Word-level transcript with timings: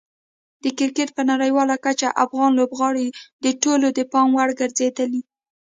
د 0.63 0.65
کرکټ 0.77 1.09
په 1.17 1.21
نړیواله 1.31 1.75
کچه 1.85 2.09
افغان 2.25 2.51
لوبغاړي 2.59 3.07
د 3.43 3.45
ټولو 3.63 3.87
د 3.97 3.99
پام 4.11 4.29
وړ 4.37 4.49
ګرځېدلي. 4.59 5.21